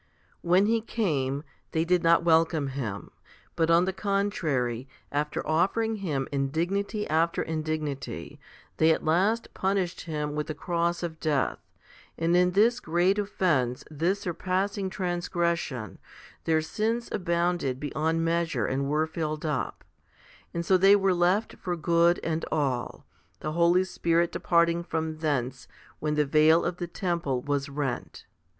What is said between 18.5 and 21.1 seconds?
and were filled up; and so they